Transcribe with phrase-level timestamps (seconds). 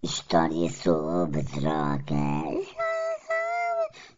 [0.00, 2.68] História sobre drogas.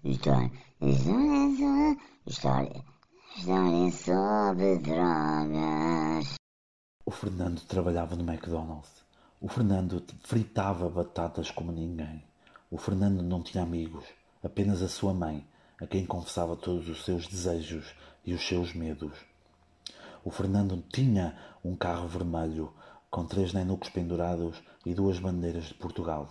[0.05, 1.97] História, história,
[2.29, 2.85] sobre-
[3.39, 6.35] história, sobre drogas.
[7.07, 8.91] O Fernando trabalhava no McDonald's.
[9.41, 12.23] O Fernando fritava batatas como ninguém.
[12.71, 14.05] O Fernando não tinha amigos,
[14.45, 15.49] apenas a sua mãe,
[15.81, 19.17] a quem confessava todos os seus desejos e os seus medos.
[20.23, 22.71] O Fernando tinha um carro vermelho
[23.11, 26.29] com três nenucos pendurados e duas bandeiras de Portugal.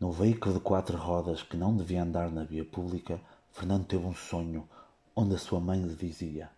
[0.00, 3.20] No veículo de quatro rodas que não devia andar na via pública,
[3.52, 4.66] Fernando teve um sonho
[5.14, 6.50] onde a sua mãe lhe dizia: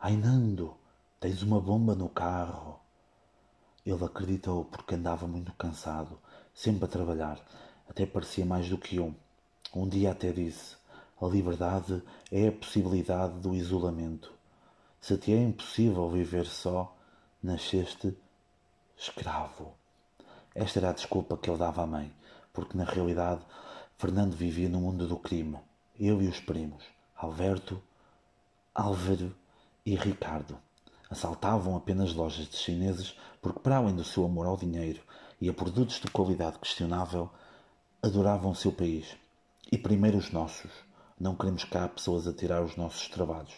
[0.00, 0.74] Ai Nando,
[1.20, 2.80] tens uma bomba no carro.
[3.84, 6.18] Ele acreditou porque andava muito cansado,
[6.54, 7.38] sempre a trabalhar,
[7.86, 9.14] até parecia mais do que um.
[9.74, 10.76] Um dia até disse:
[11.20, 14.32] A liberdade é a possibilidade do isolamento.
[15.02, 16.96] Se te é impossível viver só,
[17.42, 18.16] nasceste
[18.96, 19.74] escravo.
[20.54, 22.12] Esta era a desculpa que ele dava à mãe,
[22.52, 23.42] porque na realidade
[23.96, 25.58] Fernando vivia no mundo do crime.
[25.98, 26.84] Eu e os primos,
[27.16, 27.82] Alberto,
[28.74, 29.34] Álvaro
[29.86, 30.58] e Ricardo,
[31.10, 35.00] assaltavam apenas lojas de chineses porque, para além do seu amor ao dinheiro
[35.40, 37.30] e a produtos de qualidade questionável,
[38.02, 39.16] adoravam o seu país.
[39.70, 40.70] E primeiro os nossos.
[41.18, 43.54] Não queremos cá pessoas a tirar os nossos trabalhos.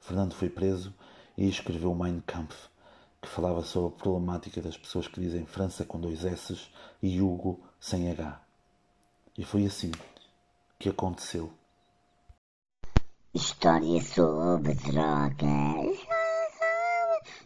[0.00, 0.92] Fernando foi preso
[1.36, 2.68] e escreveu Mein Kampf,
[3.20, 6.68] que falava sobre a problemática das pessoas que dizem França com dois S
[7.02, 8.40] e Hugo sem H.
[9.36, 9.92] E foi assim
[10.78, 11.52] que aconteceu.
[13.34, 15.98] História sobre drogas.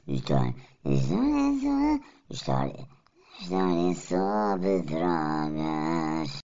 [0.07, 2.89] História, história, história,
[3.41, 5.84] história sobre drogas.